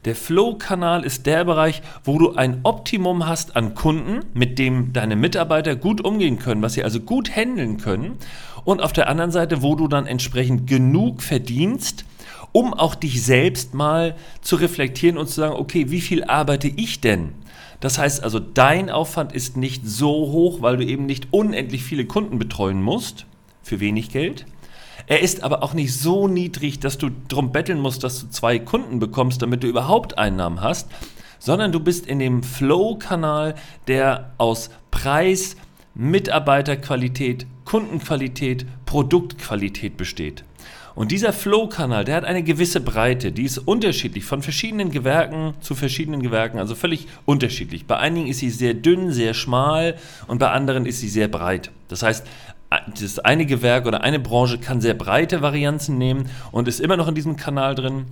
Der 0.06 0.14
Flow-Kanal 0.14 1.04
ist 1.04 1.26
der 1.26 1.44
Bereich, 1.44 1.82
wo 2.04 2.16
du 2.16 2.34
ein 2.36 2.60
Optimum 2.62 3.26
hast 3.26 3.56
an 3.56 3.74
Kunden, 3.74 4.20
mit 4.34 4.56
dem 4.56 4.92
deine 4.92 5.16
Mitarbeiter 5.16 5.74
gut 5.74 6.00
umgehen 6.00 6.38
können, 6.38 6.62
was 6.62 6.74
sie 6.74 6.84
also 6.84 7.00
gut 7.00 7.34
handeln 7.34 7.76
können. 7.76 8.16
Und 8.64 8.80
auf 8.80 8.92
der 8.92 9.08
anderen 9.08 9.32
Seite, 9.32 9.62
wo 9.62 9.74
du 9.74 9.88
dann 9.88 10.06
entsprechend 10.06 10.68
genug 10.68 11.22
verdienst, 11.22 12.04
um 12.52 12.72
auch 12.72 12.94
dich 12.94 13.24
selbst 13.24 13.74
mal 13.74 14.14
zu 14.42 14.54
reflektieren 14.54 15.18
und 15.18 15.26
zu 15.26 15.34
sagen, 15.40 15.56
okay, 15.56 15.90
wie 15.90 16.00
viel 16.00 16.22
arbeite 16.22 16.68
ich 16.68 17.00
denn? 17.00 17.32
Das 17.80 17.98
heißt 17.98 18.22
also, 18.22 18.38
dein 18.38 18.90
Aufwand 18.90 19.32
ist 19.32 19.56
nicht 19.56 19.88
so 19.88 20.08
hoch, 20.08 20.62
weil 20.62 20.76
du 20.76 20.84
eben 20.84 21.06
nicht 21.06 21.32
unendlich 21.32 21.82
viele 21.82 22.04
Kunden 22.04 22.38
betreuen 22.38 22.80
musst 22.80 23.26
für 23.60 23.80
wenig 23.80 24.10
Geld. 24.10 24.46
Er 25.06 25.20
ist 25.20 25.42
aber 25.42 25.62
auch 25.62 25.72
nicht 25.72 25.94
so 25.94 26.26
niedrig, 26.26 26.80
dass 26.80 26.98
du 26.98 27.10
darum 27.28 27.52
betteln 27.52 27.78
musst, 27.78 28.02
dass 28.02 28.20
du 28.20 28.28
zwei 28.28 28.58
Kunden 28.58 28.98
bekommst, 28.98 29.40
damit 29.40 29.62
du 29.62 29.68
überhaupt 29.68 30.18
Einnahmen 30.18 30.60
hast, 30.60 30.88
sondern 31.38 31.70
du 31.70 31.80
bist 31.80 32.06
in 32.06 32.18
dem 32.18 32.42
Flow-Kanal, 32.42 33.54
der 33.86 34.32
aus 34.38 34.70
Preis, 34.90 35.56
Mitarbeiterqualität, 35.94 37.46
Kundenqualität, 37.64 38.66
Produktqualität 38.84 39.96
besteht. 39.96 40.44
Und 40.96 41.12
dieser 41.12 41.34
Flow-Kanal, 41.34 42.06
der 42.06 42.16
hat 42.16 42.24
eine 42.24 42.42
gewisse 42.42 42.80
Breite, 42.80 43.30
die 43.30 43.44
ist 43.44 43.58
unterschiedlich 43.58 44.24
von 44.24 44.40
verschiedenen 44.40 44.90
Gewerken 44.90 45.52
zu 45.60 45.74
verschiedenen 45.74 46.22
Gewerken, 46.22 46.58
also 46.58 46.74
völlig 46.74 47.06
unterschiedlich. 47.26 47.86
Bei 47.86 47.98
einigen 47.98 48.26
ist 48.26 48.38
sie 48.38 48.48
sehr 48.48 48.72
dünn, 48.72 49.12
sehr 49.12 49.34
schmal 49.34 49.96
und 50.26 50.38
bei 50.38 50.50
anderen 50.50 50.86
ist 50.86 51.00
sie 51.00 51.10
sehr 51.10 51.28
breit. 51.28 51.70
Das 51.88 52.02
heißt, 52.02 52.26
das 52.70 53.18
eine 53.18 53.46
Gewerk 53.46 53.86
oder 53.86 54.02
eine 54.02 54.18
Branche 54.18 54.58
kann 54.58 54.80
sehr 54.80 54.94
breite 54.94 55.42
Varianzen 55.42 55.98
nehmen 55.98 56.28
und 56.52 56.68
ist 56.68 56.80
immer 56.80 56.96
noch 56.96 57.08
in 57.08 57.14
diesem 57.14 57.36
Kanal 57.36 57.74
drin, 57.74 58.06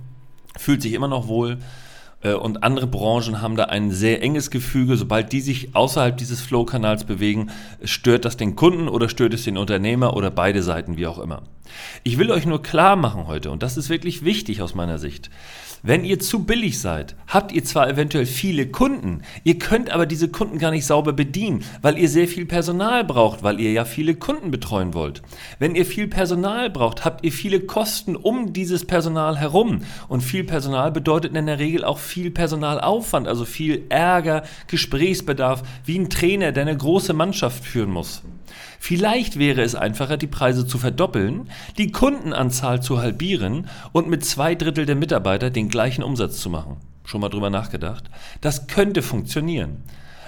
fühlt 0.57 0.81
sich 0.81 0.93
immer 0.93 1.07
noch 1.07 1.27
wohl. 1.27 1.57
Äh, 2.21 2.33
und 2.33 2.63
andere 2.63 2.87
Branchen 2.87 3.41
haben 3.41 3.55
da 3.55 3.65
ein 3.65 3.91
sehr 3.91 4.21
enges 4.21 4.49
Gefüge. 4.49 4.97
Sobald 4.97 5.31
die 5.31 5.41
sich 5.41 5.75
außerhalb 5.75 6.17
dieses 6.17 6.41
Flow-Kanals 6.41 7.03
bewegen, 7.03 7.51
stört 7.83 8.25
das 8.25 8.37
den 8.37 8.55
Kunden 8.55 8.87
oder 8.87 9.09
stört 9.09 9.33
es 9.33 9.43
den 9.43 9.57
Unternehmer 9.57 10.15
oder 10.15 10.31
beide 10.31 10.63
Seiten, 10.63 10.97
wie 10.97 11.07
auch 11.07 11.19
immer. 11.19 11.43
Ich 12.03 12.17
will 12.17 12.31
euch 12.31 12.45
nur 12.45 12.61
klar 12.61 12.95
machen 12.95 13.27
heute, 13.27 13.51
und 13.51 13.63
das 13.63 13.77
ist 13.77 13.89
wirklich 13.89 14.23
wichtig 14.23 14.61
aus 14.61 14.75
meiner 14.75 14.97
Sicht, 14.97 15.29
wenn 15.87 16.03
ihr 16.03 16.19
zu 16.19 16.45
billig 16.45 16.79
seid, 16.79 17.15
habt 17.27 17.51
ihr 17.51 17.63
zwar 17.63 17.87
eventuell 17.87 18.25
viele 18.25 18.65
Kunden, 18.65 19.21
ihr 19.43 19.59
könnt 19.59 19.91
aber 19.91 20.07
diese 20.07 20.29
Kunden 20.29 20.57
gar 20.57 20.71
nicht 20.71 20.87
sauber 20.87 21.13
bedienen, 21.13 21.63
weil 21.83 21.99
ihr 21.99 22.09
sehr 22.09 22.27
viel 22.27 22.47
Personal 22.47 23.03
braucht, 23.03 23.43
weil 23.43 23.59
ihr 23.59 23.71
ja 23.71 23.85
viele 23.85 24.15
Kunden 24.15 24.49
betreuen 24.49 24.95
wollt. 24.95 25.21
Wenn 25.59 25.75
ihr 25.75 25.85
viel 25.85 26.07
Personal 26.07 26.71
braucht, 26.71 27.05
habt 27.05 27.23
ihr 27.23 27.31
viele 27.31 27.59
Kosten 27.59 28.15
um 28.15 28.51
dieses 28.51 28.85
Personal 28.85 29.37
herum. 29.37 29.81
Und 30.07 30.21
viel 30.21 30.43
Personal 30.43 30.91
bedeutet 30.91 31.35
in 31.35 31.45
der 31.45 31.59
Regel 31.59 31.83
auch 31.83 31.99
viel 31.99 32.31
Personalaufwand, 32.31 33.27
also 33.27 33.45
viel 33.45 33.83
Ärger, 33.89 34.41
Gesprächsbedarf, 34.65 35.61
wie 35.85 35.99
ein 35.99 36.09
Trainer, 36.09 36.51
der 36.51 36.63
eine 36.63 36.75
große 36.75 37.13
Mannschaft 37.13 37.63
führen 37.63 37.91
muss. 37.91 38.23
Vielleicht 38.79 39.39
wäre 39.39 39.61
es 39.61 39.75
einfacher, 39.75 40.17
die 40.17 40.27
Preise 40.27 40.67
zu 40.67 40.77
verdoppeln, 40.77 41.49
die 41.77 41.91
Kundenanzahl 41.91 42.81
zu 42.81 42.99
halbieren 42.99 43.67
und 43.91 44.07
mit 44.07 44.25
zwei 44.25 44.55
Drittel 44.55 44.85
der 44.85 44.95
Mitarbeiter 44.95 45.49
den 45.49 45.69
gleichen 45.69 46.03
Umsatz 46.03 46.39
zu 46.39 46.49
machen. 46.49 46.77
Schon 47.03 47.21
mal 47.21 47.29
drüber 47.29 47.49
nachgedacht? 47.49 48.09
Das 48.41 48.67
könnte 48.67 49.01
funktionieren. 49.01 49.83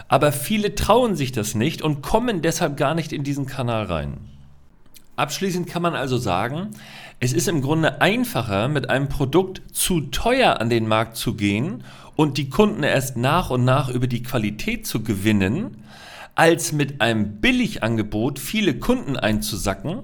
Aber 0.08 0.32
viele 0.32 0.76
trauen 0.76 1.16
sich 1.16 1.32
das 1.32 1.56
nicht 1.56 1.82
und 1.82 2.02
kommen 2.02 2.42
deshalb 2.42 2.78
gar 2.78 2.96
nicht 2.96 3.12
in 3.12 3.24
diesen 3.24 3.46
Kanal 3.46 3.86
rein. 3.86 4.18
Abschließend 5.18 5.68
kann 5.68 5.82
man 5.82 5.96
also 5.96 6.18
sagen, 6.18 6.70
es 7.20 7.34
ist 7.34 7.48
im 7.48 7.62
Grunde 7.64 8.02
einfacher, 8.02 8.68
mit 8.68 8.92
einem 8.92 9.10
Produkt 9.10 9.64
zu 9.74 10.02
teuer 10.02 10.62
an 10.62 10.70
den 10.70 10.88
Markt 10.88 11.18
zu 11.18 11.34
gehen 11.34 11.84
und 12.16 12.38
die 12.38 12.50
Kunden 12.50 12.84
erst 12.84 13.18
nach 13.18 13.50
und 13.50 13.66
nach 13.66 13.90
über 13.90 14.06
die 14.06 14.22
Qualität 14.22 14.86
zu 14.86 15.02
gewinnen, 15.04 15.84
als 16.38 16.72
mit 16.72 17.02
einem 17.02 17.42
Billigangebot 17.42 18.38
viele 18.38 18.76
Kunden 18.78 19.18
einzusacken, 19.18 20.04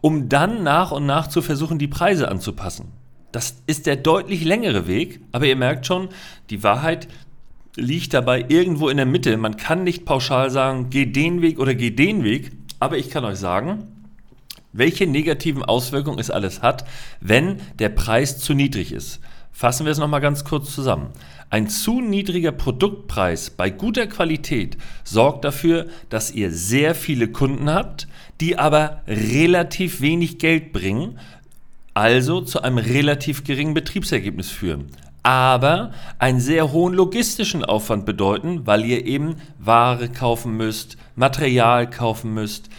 um 0.00 0.30
dann 0.30 0.62
nach 0.62 0.92
und 0.92 1.04
nach 1.04 1.26
zu 1.26 1.42
versuchen, 1.42 1.78
die 1.78 1.88
Preise 1.88 2.28
anzupassen. 2.28 2.88
Das 3.32 3.62
ist 3.66 3.86
der 3.86 3.96
deutlich 3.96 4.44
längere 4.44 4.86
Weg, 4.86 5.20
aber 5.30 5.46
ihr 5.46 5.56
merkt 5.56 5.86
schon, 5.86 6.08
die 6.48 6.62
Wahrheit 6.62 7.06
liegt 7.76 8.14
dabei 8.14 8.46
irgendwo 8.48 8.88
in 8.88 8.96
der 8.96 9.04
Mitte. 9.04 9.36
Man 9.36 9.58
kann 9.58 9.84
nicht 9.84 10.06
pauschal 10.06 10.50
sagen, 10.50 10.88
geh 10.88 11.04
den 11.04 11.42
Weg 11.42 11.58
oder 11.58 11.74
geh 11.74 11.90
den 11.90 12.24
Weg, 12.24 12.52
aber 12.80 12.96
ich 12.96 13.10
kann 13.10 13.24
euch 13.24 13.38
sagen, 13.38 13.88
welche 14.72 15.06
negativen 15.06 15.62
Auswirkungen 15.62 16.18
es 16.18 16.30
alles 16.30 16.62
hat, 16.62 16.86
wenn 17.20 17.58
der 17.78 17.90
Preis 17.90 18.38
zu 18.38 18.54
niedrig 18.54 18.90
ist. 18.92 19.20
Fassen 19.56 19.86
wir 19.86 19.92
es 19.92 19.98
nochmal 19.98 20.20
ganz 20.20 20.42
kurz 20.42 20.74
zusammen. 20.74 21.10
Ein 21.48 21.68
zu 21.68 22.00
niedriger 22.00 22.50
Produktpreis 22.50 23.50
bei 23.50 23.70
guter 23.70 24.08
Qualität 24.08 24.76
sorgt 25.04 25.44
dafür, 25.44 25.86
dass 26.08 26.32
ihr 26.32 26.50
sehr 26.50 26.96
viele 26.96 27.28
Kunden 27.28 27.70
habt, 27.70 28.08
die 28.40 28.58
aber 28.58 29.02
relativ 29.06 30.00
wenig 30.00 30.40
Geld 30.40 30.72
bringen, 30.72 31.20
also 31.94 32.40
zu 32.40 32.62
einem 32.62 32.78
relativ 32.78 33.44
geringen 33.44 33.74
Betriebsergebnis 33.74 34.50
führen. 34.50 34.88
Aber 35.22 35.92
einen 36.18 36.40
sehr 36.40 36.72
hohen 36.72 36.92
logistischen 36.92 37.64
Aufwand 37.64 38.06
bedeuten, 38.06 38.66
weil 38.66 38.84
ihr 38.84 39.06
eben 39.06 39.36
Ware 39.60 40.08
kaufen 40.08 40.56
müsst, 40.56 40.96
Material 41.14 41.88
kaufen 41.88 42.34
müsst, 42.34 42.70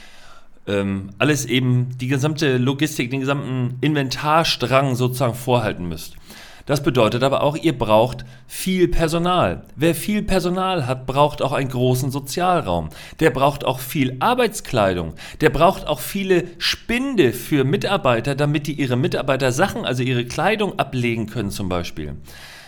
ähm, 0.67 1.11
alles 1.19 1.45
eben 1.45 1.97
die 1.99 2.07
gesamte 2.07 2.57
Logistik, 2.57 3.11
den 3.11 3.21
gesamten 3.21 3.77
Inventarstrang 3.79 4.95
sozusagen 4.95 5.35
vorhalten 5.35 5.87
müsst. 5.87 6.17
Das 6.65 6.81
bedeutet 6.81 7.21
aber 7.21 7.43
auch, 7.43 7.55
ihr 7.55 7.77
braucht 7.77 8.25
viel 8.47 8.87
Personal. 8.87 9.63
Wer 9.75 9.93
viel 9.93 10.23
Personal 10.23 10.87
hat, 10.87 11.05
braucht 11.05 11.43
auch 11.43 11.51
einen 11.51 11.69
großen 11.69 12.09
Sozialraum. 12.09 12.89
Der 13.19 13.29
braucht 13.29 13.65
auch 13.65 13.79
viel 13.79 14.17
Arbeitskleidung. 14.19 15.13
Der 15.41 15.51
braucht 15.51 15.85
auch 15.85 15.99
viele 15.99 16.45
Spinde 16.57 17.33
für 17.33 17.63
Mitarbeiter, 17.65 18.33
damit 18.33 18.65
die 18.65 18.73
ihre 18.73 18.95
Mitarbeiter 18.95 19.51
Sachen, 19.51 19.85
also 19.85 20.01
ihre 20.01 20.25
Kleidung 20.25 20.79
ablegen 20.79 21.27
können 21.27 21.51
zum 21.51 21.69
Beispiel. 21.69 22.15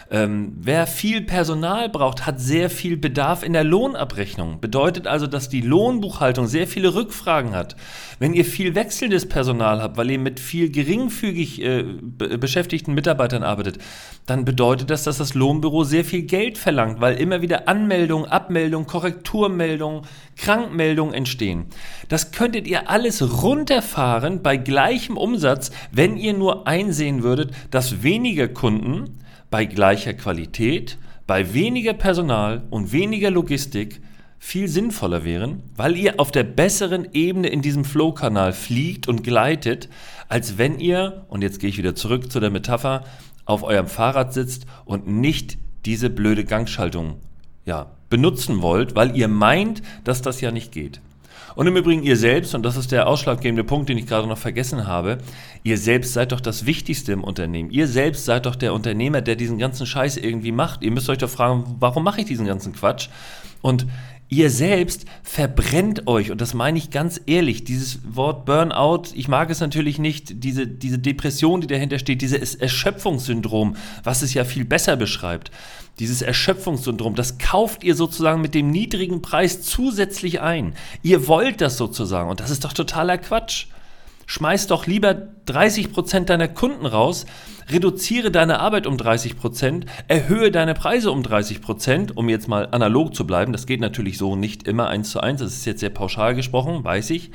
Ähm, 0.10 0.54
wer 0.62 0.88
viel 0.88 1.22
Personal 1.22 1.90
braucht, 1.90 2.26
hat 2.26 2.40
sehr 2.40 2.70
viel 2.70 2.96
Bedarf 2.96 3.44
in 3.44 3.52
der 3.52 3.66
Lohnabrechnung. 3.66 4.62
Bedeutet 4.62 5.06
also, 5.06 5.28
dass 5.28 5.50
die 5.50 5.60
Lohnbuchhaltung 5.60 6.48
sehr 6.48 6.66
viele 6.66 6.96
Rückfragen 6.96 7.54
hat. 7.54 7.76
Wenn 8.18 8.34
ihr 8.34 8.46
viel 8.46 8.74
wechselndes 8.74 9.28
Personal 9.28 9.82
habt, 9.82 9.98
weil 9.98 10.10
ihr 10.10 10.20
mit 10.20 10.40
viel 10.40 10.72
geringfügig 10.72 11.62
äh, 11.62 11.84
beschäftigten 11.84 12.94
Mitarbeitern 12.94 13.44
arbeitet, 13.44 13.80
dann 14.26 14.46
bedeutet 14.46 14.90
das, 14.90 15.04
dass 15.04 15.18
das 15.18 15.34
Lohnbüro 15.34 15.84
sehr 15.84 16.06
viel 16.06 16.24
Geld 16.24 16.58
verlangt, 16.58 17.02
weil 17.02 17.18
immer 17.18 17.42
wieder 17.42 17.68
Anmeldungen, 17.68 18.30
Abmeldungen, 18.30 18.88
Korrekturmeldungen, 18.88 20.04
Krankmeldungen 20.38 21.14
entstehen. 21.14 21.66
Das 22.08 22.32
könntet 22.32 22.66
ihr 22.66 22.90
alles 22.90 23.44
runterfahren 23.44 24.42
bei 24.42 24.56
gleichem 24.56 25.18
Umsatz, 25.18 25.72
wenn 25.92 26.16
ihr 26.16 26.34
nur 26.34 26.66
einsehen 26.66 27.24
würdet, 27.24 27.52
dass 27.72 28.04
weniger 28.04 28.48
Kunden 28.48 29.18
bei 29.50 29.66
gleicher 29.66 30.13
Qualität, 30.13 30.98
bei 31.25 31.54
weniger 31.54 31.94
Personal 31.94 32.63
und 32.70 32.92
weniger 32.92 33.32
Logistik 33.32 34.01
viel 34.39 34.68
sinnvoller 34.68 35.24
wären, 35.24 35.63
weil 35.75 35.98
ihr 35.98 36.20
auf 36.20 36.32
der 36.32 36.44
besseren 36.44 37.08
Ebene 37.13 37.48
in 37.48 37.62
diesem 37.62 37.86
Flow-Kanal 37.86 38.54
fliegt 38.54 39.08
und 39.08 39.24
gleitet, 39.24 39.89
als 40.30 40.58
wenn 40.58 40.80
ihr, 40.80 41.25
und 41.27 41.42
jetzt 41.42 41.60
gehe 41.60 41.70
ich 41.70 41.77
wieder 41.77 41.96
zurück 41.96 42.32
zu 42.32 42.39
der 42.39 42.51
Metapher, 42.51 43.04
auf 43.46 43.63
eurem 43.63 43.88
Fahrrad 43.88 44.34
sitzt 44.34 44.66
und 44.86 45.08
nicht 45.08 45.58
diese 45.86 46.10
blöde 46.10 46.44
Gangschaltung 46.44 47.16
ja, 47.66 47.92
benutzen 48.10 48.62
wollt, 48.62 48.96
weil 48.96 49.16
ihr 49.16 49.27
meint, 49.27 49.82
dass 50.04 50.22
das 50.22 50.42
ja 50.42 50.51
nicht 50.51 50.72
geht. 50.72 51.01
Und 51.56 51.68
im 51.68 51.75
Übrigen 51.75 52.04
ihr 52.04 52.18
selbst, 52.18 52.54
und 52.54 52.63
das 52.63 52.77
ist 52.77 52.92
der 52.92 53.08
ausschlaggebende 53.08 53.63
Punkt, 53.63 53.89
den 53.89 53.98
ich 53.98 54.06
gerade 54.06 54.27
noch 54.27 54.38
vergessen 54.38 54.88
habe, 54.88 55.18
ihr 55.63 55.77
selbst 55.77 56.13
seid 56.13 56.32
doch 56.32 56.42
das 56.42 56.66
Wichtigste 56.66 57.12
im 57.12 57.24
Unternehmen. 57.24 57.72
Ihr 57.72 57.88
selbst 57.88 58.25
seid 58.25 58.46
doch 58.46 58.56
der 58.56 58.74
Unternehmer, 58.74 59.22
der 59.22 59.36
diesen 59.36 59.58
ganzen 59.58 59.86
Scheiß 59.86 60.18
irgendwie 60.18 60.51
macht. 60.51 60.84
Ihr 60.84 60.92
müsst 60.92 61.10
euch 61.10 61.18
doch 61.18 61.30
fragen, 61.30 61.75
warum 61.80 62.04
mache 62.04 62.22
ich 62.22 62.27
diesen 62.27 62.46
ganzen 62.46 62.74
Quatsch? 62.74 63.10
Und 63.62 63.88
Ihr 64.30 64.50
selbst 64.50 65.06
verbrennt 65.24 66.06
euch, 66.08 66.32
und 66.32 66.42
das 66.42 66.54
meine 66.54 66.78
ich 66.78 66.92
ganz 66.92 67.22
ehrlich, 67.28 67.64
dieses 67.64 68.00
Wort 68.04 68.46
Burnout, 68.46 69.04
ich 69.14 69.30
mag 69.30 69.50
es 69.50 69.62
natürlich 69.62 70.00
nicht, 70.00 70.44
diese, 70.44 70.68
diese 70.68 71.00
Depression, 71.00 71.62
die 71.62 71.68
dahinter 71.68 71.98
steht, 71.98 72.22
dieses 72.22 72.56
Erschöpfungssyndrom, 72.56 73.78
was 74.04 74.24
es 74.24 74.34
ja 74.34 74.44
viel 74.44 74.66
besser 74.66 74.98
beschreibt. 74.98 75.52
Dieses 76.00 76.22
Erschöpfungssyndrom, 76.22 77.16
das 77.16 77.38
kauft 77.38 77.86
ihr 77.86 77.96
sozusagen 77.96 78.42
mit 78.42 78.54
dem 78.54 78.70
niedrigen 78.70 79.22
Preis 79.22 79.62
zusätzlich 79.62 80.42
ein. 80.42 80.74
Ihr 81.04 81.28
wollt 81.28 81.62
das 81.62 81.78
sozusagen, 81.78 82.30
und 82.30 82.42
das 82.42 82.50
ist 82.50 82.66
doch 82.66 82.74
totaler 82.74 83.18
Quatsch. 83.18 83.68
Schmeiß 84.28 84.68
doch 84.68 84.86
lieber 84.86 85.16
30% 85.48 86.26
deiner 86.26 86.50
Kunden 86.50 86.86
raus, 86.86 87.26
reduziere 87.70 88.30
deine 88.30 88.60
Arbeit 88.60 88.86
um 88.86 88.98
30%, 88.98 89.86
erhöhe 90.10 90.52
deine 90.52 90.74
Preise 90.74 91.12
um 91.12 91.22
30%, 91.22 92.12
um 92.14 92.28
jetzt 92.28 92.50
mal 92.50 92.68
analog 92.72 93.16
zu 93.16 93.26
bleiben. 93.26 93.54
Das 93.54 93.66
geht 93.66 93.80
natürlich 93.80 94.18
so 94.18 94.36
nicht 94.36 94.68
immer 94.68 94.90
eins 94.90 95.12
zu 95.12 95.22
eins, 95.22 95.40
das 95.40 95.54
ist 95.54 95.66
jetzt 95.66 95.80
sehr 95.80 95.90
pauschal 95.90 96.36
gesprochen, 96.36 96.84
weiß 96.84 97.10
ich. 97.12 97.32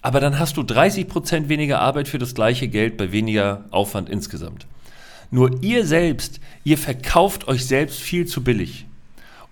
Aber 0.00 0.20
dann 0.20 0.38
hast 0.38 0.56
du 0.56 0.62
30% 0.62 1.48
weniger 1.48 1.80
Arbeit 1.80 2.08
für 2.08 2.18
das 2.18 2.34
gleiche 2.34 2.66
Geld 2.66 2.96
bei 2.96 3.12
weniger 3.12 3.66
Aufwand 3.70 4.08
insgesamt. 4.08 4.66
Nur 5.30 5.62
ihr 5.62 5.86
selbst, 5.86 6.40
ihr 6.64 6.78
verkauft 6.78 7.46
euch 7.46 7.66
selbst 7.66 8.00
viel 8.00 8.26
zu 8.26 8.42
billig. 8.42 8.86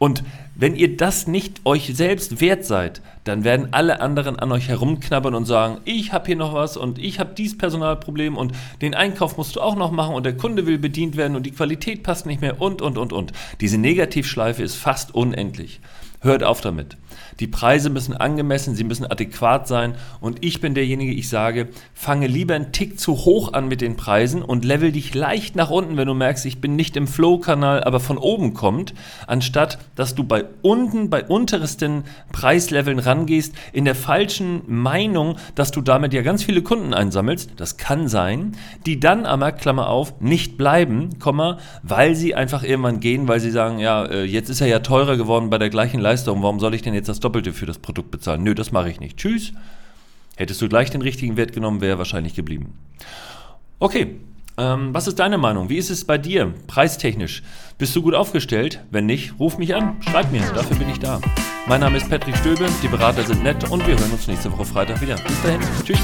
Und 0.02 0.24
wenn 0.54 0.76
ihr 0.76 0.96
das 0.96 1.26
nicht 1.26 1.60
euch 1.66 1.94
selbst 1.94 2.40
wert 2.40 2.64
seid, 2.64 3.02
dann 3.24 3.44
werden 3.44 3.68
alle 3.72 4.00
anderen 4.00 4.38
an 4.38 4.50
euch 4.50 4.68
herumknabbern 4.68 5.34
und 5.34 5.44
sagen, 5.44 5.76
ich 5.84 6.14
habe 6.14 6.24
hier 6.24 6.36
noch 6.36 6.54
was 6.54 6.78
und 6.78 6.98
ich 6.98 7.20
habe 7.20 7.34
dieses 7.36 7.58
Personalproblem 7.58 8.38
und 8.38 8.52
den 8.80 8.94
Einkauf 8.94 9.36
musst 9.36 9.56
du 9.56 9.60
auch 9.60 9.76
noch 9.76 9.90
machen 9.90 10.14
und 10.14 10.24
der 10.24 10.38
Kunde 10.38 10.64
will 10.64 10.78
bedient 10.78 11.18
werden 11.18 11.36
und 11.36 11.44
die 11.44 11.50
Qualität 11.50 12.02
passt 12.02 12.24
nicht 12.24 12.40
mehr 12.40 12.62
und, 12.62 12.80
und, 12.80 12.96
und, 12.96 13.12
und. 13.12 13.32
Diese 13.60 13.76
Negativschleife 13.76 14.62
ist 14.62 14.76
fast 14.76 15.14
unendlich. 15.14 15.80
Hört 16.20 16.42
auf 16.44 16.60
damit. 16.60 16.96
Die 17.40 17.46
Preise 17.46 17.88
müssen 17.88 18.14
angemessen, 18.14 18.74
sie 18.74 18.84
müssen 18.84 19.06
adäquat 19.06 19.66
sein. 19.66 19.94
Und 20.20 20.44
ich 20.44 20.60
bin 20.60 20.74
derjenige, 20.74 21.12
ich 21.12 21.28
sage, 21.28 21.68
fange 21.94 22.26
lieber 22.26 22.54
einen 22.54 22.72
Tick 22.72 23.00
zu 23.00 23.12
hoch 23.12 23.54
an 23.54 23.68
mit 23.68 23.80
den 23.80 23.96
Preisen 23.96 24.42
und 24.42 24.64
level 24.64 24.92
dich 24.92 25.14
leicht 25.14 25.56
nach 25.56 25.70
unten, 25.70 25.96
wenn 25.96 26.06
du 26.06 26.14
merkst, 26.14 26.44
ich 26.44 26.60
bin 26.60 26.76
nicht 26.76 26.96
im 26.96 27.06
Flow-Kanal, 27.06 27.84
aber 27.84 28.00
von 28.00 28.18
oben 28.18 28.52
kommt, 28.52 28.92
anstatt 29.26 29.78
dass 29.94 30.14
du 30.14 30.24
bei 30.24 30.44
unten, 30.60 31.08
bei 31.08 31.24
untersten 31.24 32.04
Preisleveln 32.32 32.98
rangehst, 32.98 33.54
in 33.72 33.86
der 33.86 33.94
falschen 33.94 34.62
Meinung, 34.66 35.36
dass 35.54 35.70
du 35.70 35.80
damit 35.80 36.12
ja 36.12 36.20
ganz 36.20 36.44
viele 36.44 36.62
Kunden 36.62 36.92
einsammelst, 36.92 37.52
das 37.56 37.78
kann 37.78 38.08
sein, 38.08 38.56
die 38.84 39.00
dann 39.00 39.24
aber, 39.24 39.52
Klammer 39.52 39.88
auf, 39.88 40.20
nicht 40.20 40.58
bleiben, 40.58 41.18
Komma, 41.18 41.58
weil 41.82 42.14
sie 42.14 42.34
einfach 42.34 42.62
irgendwann 42.62 43.00
gehen, 43.00 43.28
weil 43.28 43.40
sie 43.40 43.50
sagen, 43.50 43.78
ja, 43.78 44.04
äh, 44.04 44.24
jetzt 44.24 44.50
ist 44.50 44.60
er 44.60 44.66
ja 44.66 44.80
teurer 44.80 45.16
geworden 45.16 45.48
bei 45.48 45.58
der 45.58 45.70
gleichen 45.70 46.00
Leistung, 46.10 46.42
warum 46.42 46.58
soll 46.58 46.74
ich 46.74 46.82
denn 46.82 46.92
jetzt 46.92 47.08
das 47.08 47.20
Doppelte 47.20 47.52
für 47.52 47.66
das 47.66 47.78
Produkt 47.78 48.10
bezahlen. 48.10 48.42
Nö, 48.42 48.56
das 48.56 48.72
mache 48.72 48.90
ich 48.90 48.98
nicht. 48.98 49.16
Tschüss. 49.16 49.52
Hättest 50.36 50.60
du 50.60 50.68
gleich 50.68 50.90
den 50.90 51.02
richtigen 51.02 51.36
Wert 51.36 51.52
genommen, 51.52 51.80
wäre 51.80 51.98
wahrscheinlich 51.98 52.34
geblieben. 52.34 52.76
Okay, 53.78 54.16
ähm, 54.58 54.92
was 54.92 55.06
ist 55.06 55.20
deine 55.20 55.38
Meinung? 55.38 55.68
Wie 55.68 55.76
ist 55.76 55.88
es 55.88 56.04
bei 56.04 56.18
dir, 56.18 56.52
preistechnisch? 56.66 57.44
Bist 57.78 57.94
du 57.94 58.02
gut 58.02 58.14
aufgestellt? 58.14 58.80
Wenn 58.90 59.06
nicht, 59.06 59.38
ruf 59.38 59.56
mich 59.56 59.72
an, 59.76 59.98
schreib 60.00 60.32
mir, 60.32 60.42
dafür 60.52 60.78
bin 60.78 60.90
ich 60.90 60.98
da. 60.98 61.20
Mein 61.68 61.80
Name 61.80 61.98
ist 61.98 62.10
Patrick 62.10 62.36
Stöbe, 62.38 62.66
die 62.82 62.88
Berater 62.88 63.22
sind 63.22 63.44
nett 63.44 63.70
und 63.70 63.86
wir 63.86 63.96
hören 63.96 64.10
uns 64.10 64.26
nächste 64.26 64.50
Woche 64.50 64.64
Freitag 64.64 65.00
wieder. 65.00 65.14
Bis 65.14 65.42
dahin, 65.42 65.60
tschüss. 65.84 66.00